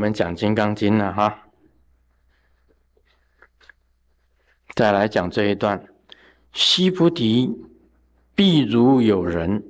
[0.00, 1.46] 我们讲《金刚经》了哈。
[4.74, 5.78] 再来讲这一段：
[6.54, 7.54] 悉菩提，
[8.34, 9.62] 必如有人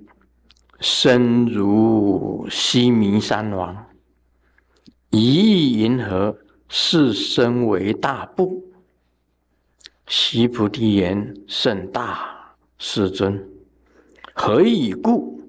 [0.78, 3.84] 身如须弥山王，
[5.10, 6.38] 一亿银河，
[6.68, 8.64] 是身为大部。
[10.06, 13.44] 悉菩提言：甚大，世尊。
[14.32, 15.42] 何以故？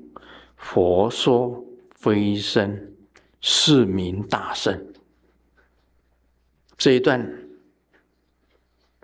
[0.55, 2.91] 佛说非身，
[3.41, 4.94] 是名大圣。
[6.77, 7.30] 这一段。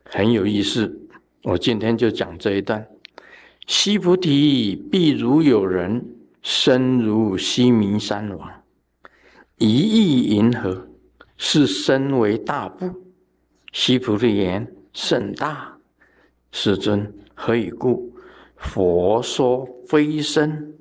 [0.10, 1.10] 很有意思，
[1.44, 2.88] 我今天就讲这一段。
[3.68, 8.64] 悉菩提，必如有人身如须弥山王，
[9.58, 10.88] 一亿银河，
[11.36, 12.90] 是身为大部。
[13.74, 15.78] 悉菩提言：甚大，
[16.54, 17.14] 世尊。
[17.36, 18.16] 何以故？
[18.56, 20.74] 佛说非身，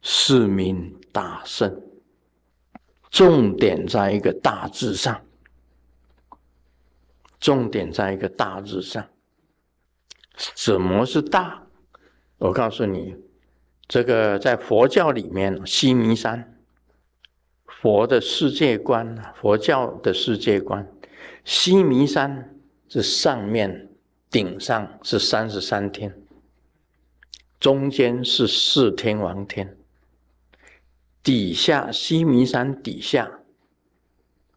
[0.00, 1.82] 是名大圣。
[3.10, 5.22] 重点在一个大字上。
[7.38, 9.06] 重点在一个“大”字上。
[10.36, 11.66] 什么是大？
[12.38, 13.14] 我告诉你，
[13.86, 16.58] 这个在佛教里面，西弥山，
[17.66, 20.90] 佛的世界观，佛教的世界观，
[21.44, 23.90] 西弥山是上面
[24.30, 26.18] 顶上是三十三天，
[27.60, 29.76] 中间是四天王天，
[31.26, 33.28] 底下西弥山底下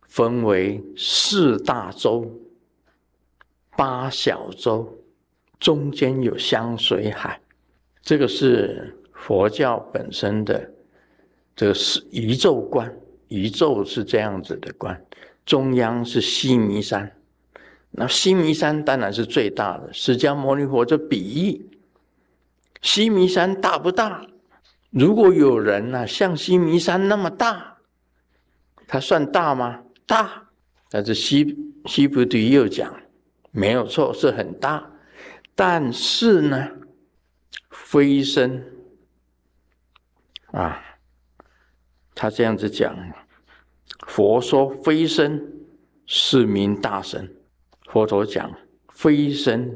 [0.03, 2.31] 分为四大洲。
[3.75, 4.99] 八小洲
[5.59, 7.41] 中间有香水海，
[8.03, 10.69] 这个是佛教本身的
[11.55, 12.95] 这个是宇宙观，
[13.29, 15.03] 宇宙是这样子的观。
[15.47, 17.11] 中央是西弥山，
[17.89, 19.91] 那西弥山当然是最大的。
[19.91, 21.65] 释迦牟尼佛就比喻
[22.83, 24.27] 西弥山大不大？
[24.89, 27.77] 如果有人呢像西弥山那么大，
[28.87, 29.83] 他算大吗？
[30.05, 30.49] 大。
[30.89, 31.55] 但是西
[31.85, 32.93] 西菩提又讲。
[33.51, 34.91] 没有错，是很大，
[35.55, 36.69] 但是呢，
[37.71, 38.63] 飞身
[40.51, 40.79] 啊，
[42.13, 42.95] 他这样子讲，
[44.07, 45.51] 佛说飞身
[46.05, 47.35] 是名大神，
[47.91, 48.55] 佛陀讲
[48.89, 49.75] 飞身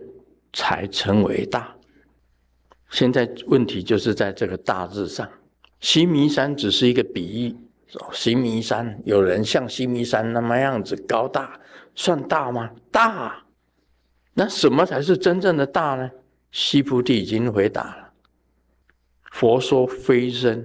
[0.53, 1.72] 才成为大。
[2.93, 5.27] 现在问题就是在这个大字上，
[5.79, 7.55] 西弥山只是一个比喻，
[8.11, 11.59] 西弥山有人像西弥山那么样子高大，
[11.95, 12.69] 算大吗？
[12.91, 13.45] 大。
[14.35, 16.11] 那什么才是真正的大呢？
[16.51, 18.13] 西菩提已经回答了。
[19.31, 20.63] 佛说非身，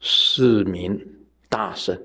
[0.00, 1.00] 是名
[1.48, 2.02] 大身，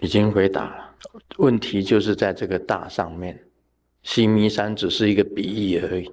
[0.00, 0.96] 已经回答了。
[1.36, 3.40] 问题就是在这个大上面，
[4.02, 6.10] 西弥山只是一个比喻而已。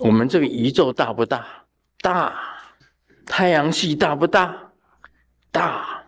[0.00, 1.46] 我们这个宇宙大不大？
[2.00, 2.34] 大。
[3.26, 4.72] 太阳系大不大？
[5.50, 6.02] 大。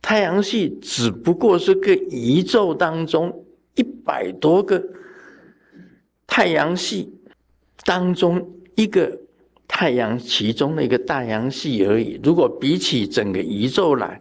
[0.00, 3.44] 太阳系只不过是个宇宙当中
[3.74, 4.82] 一百多个。
[6.26, 7.12] 太阳系
[7.84, 9.18] 当中一个
[9.66, 12.18] 太阳其中的一个太阳系而已。
[12.22, 14.20] 如果比起整个宇宙来，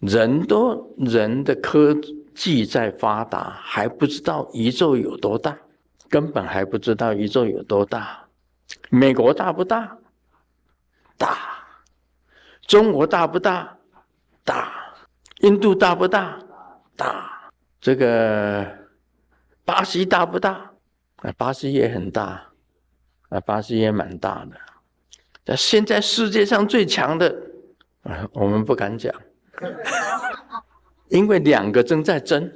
[0.00, 1.96] 人多人的科
[2.34, 5.56] 技在发达，还不知道宇宙有多大，
[6.08, 8.21] 根本还不知道宇宙有多大。
[8.90, 9.96] 美国大不大？
[11.16, 11.38] 大。
[12.66, 13.76] 中国大不大？
[14.44, 14.72] 大。
[15.40, 16.38] 印度大不大？
[16.96, 17.50] 大。
[17.80, 18.66] 这个
[19.64, 20.70] 巴西大不大？
[21.16, 22.52] 啊，巴西也很大，
[23.28, 24.56] 啊，巴西也蛮大的。
[25.44, 27.36] 那现在世界上最强的，
[28.02, 29.14] 啊，我们不敢讲，
[31.08, 32.52] 因为两个正在争。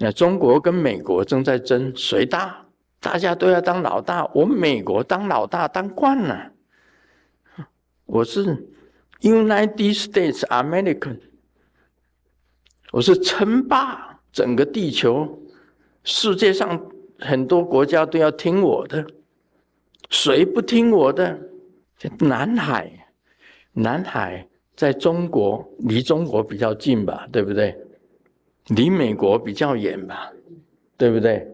[0.00, 2.64] 那中国跟美国正在争谁大，
[3.00, 4.24] 大家都要当老大。
[4.34, 6.52] 我美国当老大当惯了，
[8.06, 8.44] 我是
[9.20, 11.20] United States American，
[12.92, 15.42] 我是称霸整个地球，
[16.04, 16.80] 世界上。
[17.20, 19.04] 很多国家都要听我的，
[20.08, 21.36] 谁不听我的？
[22.20, 23.08] 南海，
[23.72, 27.76] 南海在中国，离中国比较近吧，对不对？
[28.68, 30.30] 离美国比较远吧，
[30.96, 31.44] 对不对？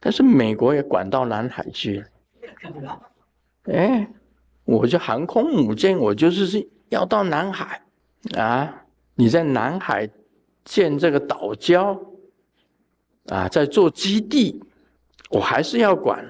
[0.00, 3.00] 但是美国也管到南海去了。
[3.64, 4.08] 哎，
[4.64, 7.82] 我就航空母舰，我就是是要到南海
[8.36, 8.84] 啊！
[9.14, 10.08] 你在南海
[10.64, 11.96] 建这个岛礁
[13.26, 14.62] 啊，在做基地。
[15.28, 16.28] 我还是要管，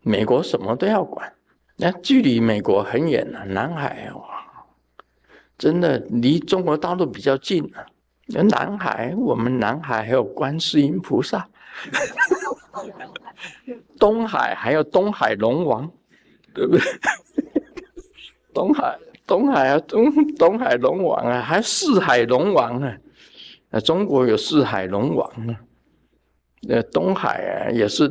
[0.00, 1.32] 美国什么都要管。
[1.76, 4.64] 那距离美国很远了，南海哇，
[5.56, 7.86] 真的离中国大陆比较近啊。
[8.26, 11.48] 那南海，我们南海还有观世音菩萨，
[13.98, 15.90] 东海还有东海龙王，
[16.54, 16.82] 对不对？
[18.54, 22.96] 东海，东海啊，东东海龙王啊，还四海龙王啊，
[23.70, 25.60] 那中国有四海龙王啊，
[26.62, 28.10] 那东海啊也是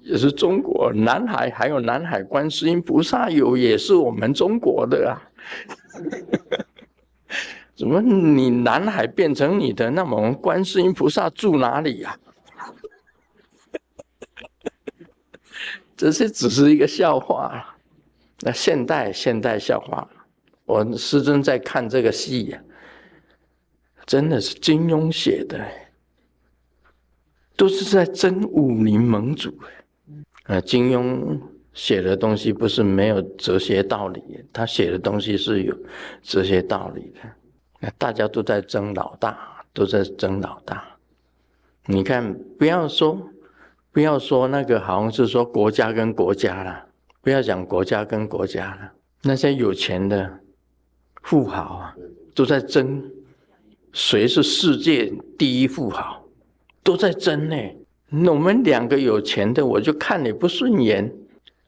[0.00, 5.22] 也是中国，南海还有南海观世音菩萨有也是我们中国的啊。
[7.76, 9.90] 怎么你南海变成你的？
[9.90, 12.16] 那么观世音菩萨住哪里呀？
[15.96, 17.76] 这些只是一个笑话。
[18.40, 20.06] 那现代现代笑话，
[20.66, 22.60] 我师尊在看这个戏呀，
[24.04, 25.64] 真的是金庸写的，
[27.56, 29.56] 都是在真武林盟主。
[30.46, 31.40] 呃，金庸
[31.72, 35.78] 写的东西不是没有哲学道理，他写的东西是有
[36.20, 37.90] 哲学道理的。
[37.96, 40.84] 大家都在争老大，都在争老大。
[41.86, 43.16] 你看，不要说，
[43.94, 46.86] 不要说那个，好像是说国家跟国家了。
[47.22, 48.92] 不要讲国家跟国家了，
[49.22, 50.40] 那些有钱的
[51.22, 51.96] 富豪啊，
[52.34, 53.08] 都在争
[53.92, 56.22] 谁是世界第一富豪，
[56.82, 57.56] 都在争呢。
[58.08, 61.10] 那我们两个有钱的，我就看你不顺眼，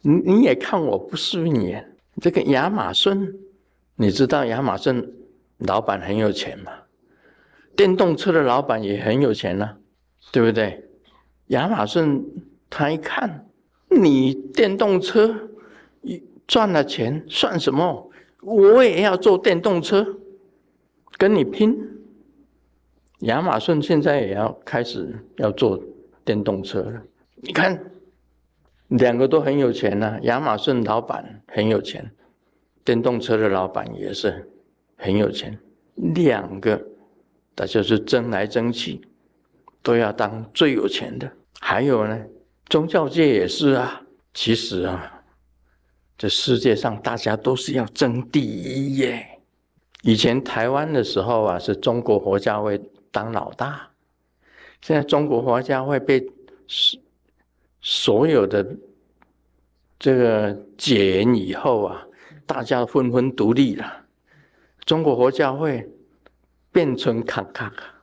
[0.03, 1.97] 你你也看我不顺眼。
[2.21, 3.33] 这个亚马逊，
[3.95, 5.13] 你知道亚马逊？
[5.61, 6.73] 老板很有钱嘛，
[7.77, 9.77] 电动车的老板也很有钱呢，
[10.33, 10.85] 对不对？
[11.49, 12.25] 亚马逊
[12.69, 13.47] 他一看，
[13.89, 15.35] 你电动车
[16.47, 18.11] 赚了钱算什么？
[18.43, 20.07] 我也要做电动车，
[21.17, 21.77] 跟你拼。
[23.21, 25.83] 亚马逊现在也要开始要做
[26.25, 27.03] 电动车了。
[27.37, 27.79] 你看，
[28.89, 30.19] 两个都很有钱呐。
[30.23, 32.11] 亚马逊老板很有钱，
[32.85, 34.51] 电动车的老板也是。
[34.99, 35.59] 很有钱，
[36.15, 36.83] 两个，
[37.55, 38.99] 他就是争来争去，
[39.87, 41.31] 都要当最有钱的。
[41.61, 42.21] 还有呢，
[42.69, 44.03] 宗教界也是啊。
[44.35, 45.23] 其实啊，
[46.19, 49.25] 这世界上大家都是要争第一耶。
[50.03, 52.77] 以前台湾的时候啊，是中国佛教会
[53.13, 53.89] 当老大。
[54.83, 56.21] 现在中国佛教会被
[56.67, 57.01] 所
[57.81, 58.77] 所有的
[60.01, 62.05] 这个解严以后啊，
[62.45, 64.05] 大家纷纷独立了。
[64.85, 65.89] 中国佛教会
[66.71, 67.96] 变成卡卡卡，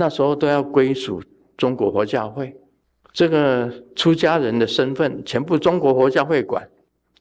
[0.00, 1.22] 那时候都要归属
[1.58, 2.56] 中国佛教会，
[3.12, 6.66] 这个出家人的身份全部中国佛教会管。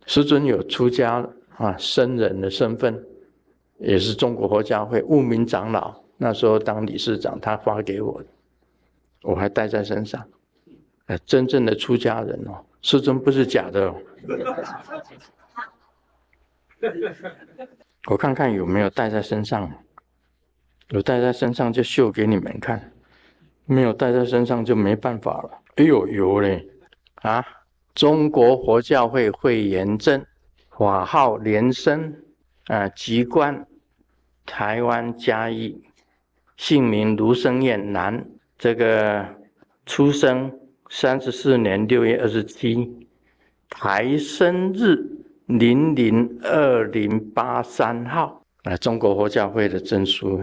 [0.06, 3.04] 师尊有出家啊僧人的身份，
[3.80, 8.30] 也是中国佛教会悟明长老那时候当理事长，他发给我的，
[9.24, 10.26] 我还带在身上。
[11.08, 13.96] 呃，真正的出家人哦，师尊不是假的哦。
[18.10, 19.70] 我看看有没有带在身上，
[20.90, 22.92] 有带在身上就秀给你们看，
[23.66, 25.50] 没有带在身上就没办法了。
[25.76, 26.68] 哎呦，有嘞！
[27.16, 27.46] 啊，
[27.96, 30.26] 中国佛教会会员证，
[30.70, 32.16] 法号莲生，
[32.66, 33.68] 啊，籍贯
[34.46, 35.82] 台湾嘉义，
[36.58, 38.26] 姓名卢生燕，男，
[38.58, 39.26] 这个
[39.86, 40.52] 出生
[40.90, 43.08] 三十四年六月二十七，
[43.70, 45.16] 台生日。
[45.50, 50.40] 零零二零八三号啊，中国佛教会的证书，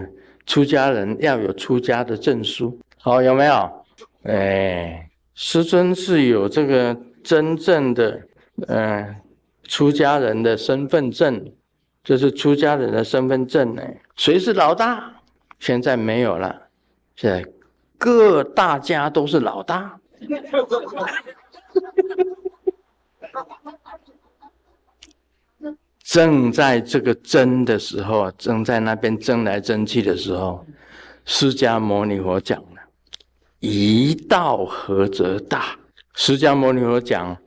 [0.47, 3.85] 出家人要有出家的证书，好有没有？
[4.23, 8.19] 哎，师尊是有这个真正的
[8.67, 9.15] 嗯
[9.63, 11.53] 出家人的身份证，
[12.03, 13.83] 这是出家人的身份证呢。
[14.15, 15.13] 谁是老大？
[15.59, 16.59] 现在没有了，
[17.15, 17.45] 现在
[17.97, 19.99] 各大家都是老大。
[26.09, 30.65] 正在这个争的时候，正在那边争来争去的时候，
[31.25, 32.81] 释迦牟尼佛讲了
[33.59, 35.77] ：“一道合则大。”
[36.15, 37.37] 释迦牟尼佛讲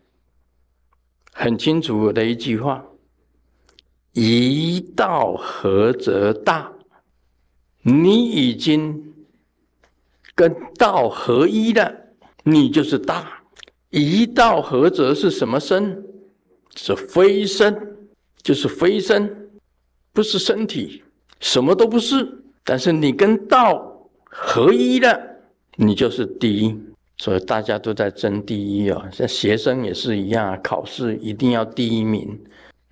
[1.33, 2.85] 很清楚的一句话
[4.13, 6.71] ：“一道合则大。”
[7.83, 9.15] 你已经
[10.35, 11.91] 跟道合一了，
[12.45, 13.43] 你就是大。
[13.89, 16.05] 一道合则是什么身？
[16.77, 17.90] 是非身。
[18.43, 19.51] 就是非身，
[20.13, 21.03] 不是身体，
[21.41, 22.43] 什么都不是。
[22.65, 25.19] 但是你跟道合一了，
[25.77, 26.79] 你就是第一。
[27.19, 32.41] 所以大家都在争第一哦，像学生也是一样，考试一定要第一名，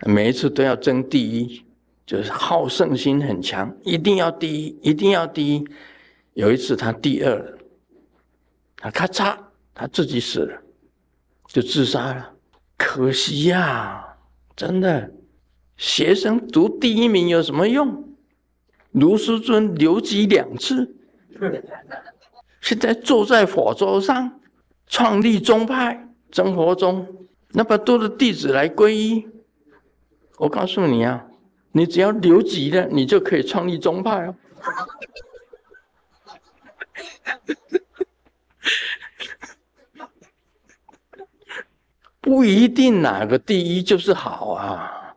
[0.04, 1.64] 每一次都要争第一，
[2.04, 5.66] 就是好胜心很强，一定要第一，一定要第一。
[6.34, 7.58] 有一次他第二，
[8.76, 9.34] 他咔嚓，
[9.74, 10.60] 他自己死了，
[11.46, 12.34] 就自杀了，
[12.76, 14.04] 可惜呀，
[14.54, 15.10] 真的。
[15.78, 18.04] 学生读第一名有什么用？
[18.90, 20.96] 卢师尊留级两次，
[22.60, 24.40] 现在坐在火桌上，
[24.88, 29.28] 创立宗派，生活中那么多的弟子来皈依。
[30.38, 31.26] 我告诉你啊，
[31.72, 34.34] 你只要留级了，你就可以创立宗派哦。
[42.20, 45.07] 不一定哪个第一就是好啊，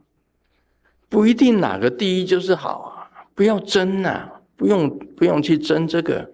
[1.12, 6.32] 不一定哪个第一就是好啊，不要争呐，不用不用去争这个。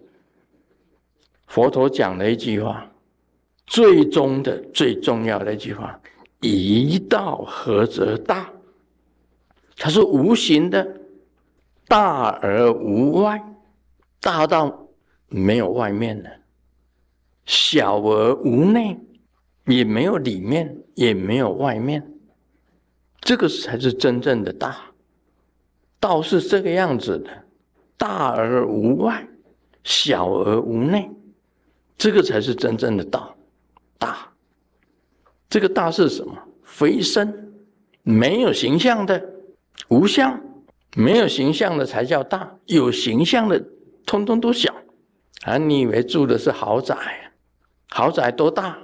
[1.47, 2.87] 佛陀讲了一句话，
[3.65, 5.99] 最终的最重要的一句话：
[6.41, 8.47] 一道合则大。
[9.75, 10.87] 它是无形的，
[11.87, 13.43] 大而无外，
[14.21, 14.87] 大到
[15.27, 16.29] 没有外面了；
[17.47, 18.95] 小而无内。
[19.65, 22.01] 也没有里面，也没有外面，
[23.21, 24.77] 这个才是真正的大。
[25.99, 27.29] 道是这个样子的，
[27.97, 29.27] 大而无外，
[29.83, 31.09] 小而无内，
[31.97, 33.35] 这个才是真正的道。
[33.97, 34.31] 大，
[35.49, 36.37] 这个大是什么？
[36.63, 37.51] 非身，
[38.03, 39.19] 没有形象的，
[39.87, 40.39] 无相，
[40.95, 42.55] 没有形象的才叫大。
[42.67, 43.59] 有形象的，
[44.05, 44.71] 通通都小。
[45.43, 46.95] 啊，你以为住的是豪宅？
[47.89, 48.77] 豪宅多大？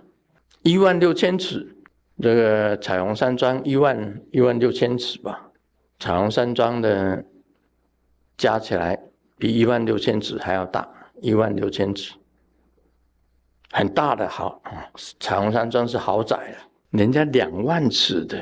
[0.63, 1.72] 一万六千尺，
[2.21, 5.49] 这个彩虹山庄一万一万六千尺吧。
[5.99, 7.25] 彩虹山庄的
[8.37, 8.99] 加起来
[9.37, 10.87] 比一万六千尺还要大，
[11.21, 12.15] 一万六千尺，
[13.71, 14.61] 很大的豪！
[15.19, 16.57] 彩虹山庄是豪宅了，
[16.91, 18.37] 人家两万尺的，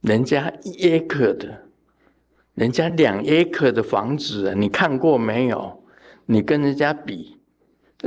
[0.00, 1.62] 人家一 acre 的，
[2.54, 5.84] 人家两 acre 的房子，你看过没有？
[6.24, 7.34] 你跟人家比。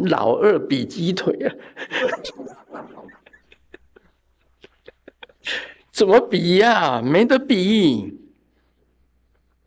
[0.04, 1.50] 老二比鸡腿啊，
[6.00, 7.01] 怎么比呀？
[7.01, 8.18] 没得比，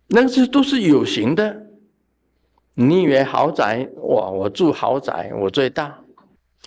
[0.07, 1.67] 那些都是有形的。
[2.73, 4.31] 你以为豪宅哇？
[4.31, 5.99] 我住豪宅，我最大。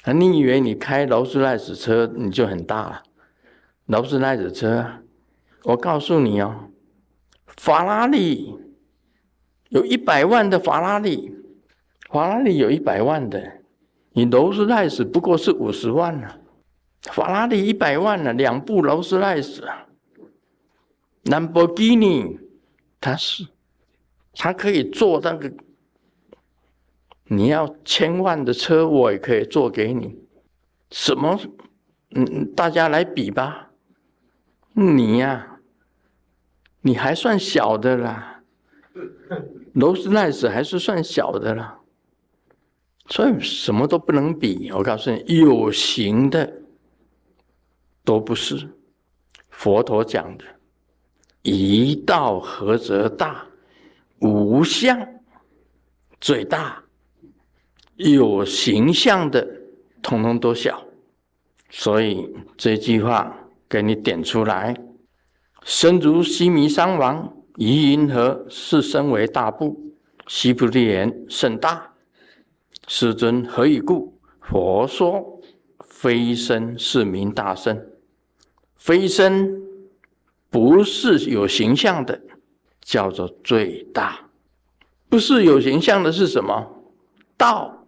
[0.04, 3.04] 啊，你以为你开劳斯莱斯车你就很大了？
[3.88, 4.86] 劳斯莱斯车，
[5.64, 6.70] 我告诉你哦，
[7.58, 8.54] 法拉利
[9.70, 11.34] 有一百万的法拉利。
[12.12, 13.62] 法拉利有一百万的，
[14.12, 16.28] 你劳斯莱斯不过是五十万呢。
[17.12, 19.68] 法拉利一百万呢，两部劳斯莱斯。
[21.24, 22.40] 兰博基尼，
[23.02, 23.48] 它是，
[24.34, 25.52] 它可以做那个，
[27.26, 30.20] 你要千万的车，我也可以做给你。
[30.92, 31.40] 什么？
[32.12, 33.72] 嗯，大家来比吧。
[34.74, 35.60] 你呀，
[36.82, 38.44] 你还算小的啦，
[39.74, 41.80] 劳斯莱斯还是算小的啦。
[43.08, 46.62] 所以什么都不能比，我告诉你，有形的
[48.06, 48.70] 都不是。
[49.50, 50.46] 佛陀讲的
[51.42, 53.46] “一道合则大，
[54.20, 54.98] 无相
[56.22, 56.84] 最大，
[57.96, 59.46] 有形象的
[60.02, 60.82] 统统都小”。
[61.72, 63.36] 所以这句话
[63.68, 64.76] 给你点出来
[65.64, 69.94] ：“身如须弥山王，以银河是身为大部，
[70.28, 71.92] 须菩提言甚大。”
[72.88, 74.20] 世尊何以故？
[74.42, 75.42] 佛说
[75.80, 77.95] 非身是名大身，
[78.86, 79.64] 非身
[80.52, 82.22] 不是有形象的，
[82.82, 84.30] 叫做最大。
[85.10, 86.84] 不是有形象的是什么？
[87.36, 87.88] 道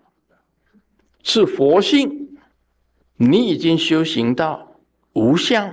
[1.22, 2.36] 是佛性。
[3.16, 4.80] 你已经修行到
[5.14, 5.72] 无相，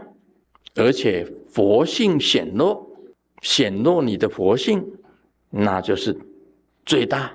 [0.74, 2.94] 而且佛性显露，
[3.40, 4.84] 显露你的佛性，
[5.48, 6.14] 那就是
[6.84, 7.32] 最大。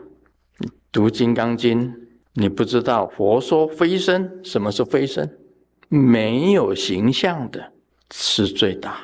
[0.91, 1.91] 读《金刚经》，
[2.33, 5.39] 你不知道佛说非身，什么是非身？
[5.87, 7.73] 没有形象的，
[8.13, 8.99] 是最大，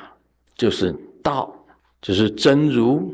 [0.56, 1.54] 就是道，
[2.02, 3.12] 就是真如，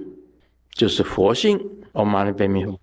[0.75, 1.61] 就是佛性。
[1.93, 2.05] 阿
[2.49, 2.81] 弥陀佛。